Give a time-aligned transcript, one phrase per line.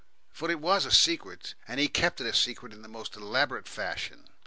[0.31, 4.27] For it was a secret and he kept it secret in the most elaborate fashion.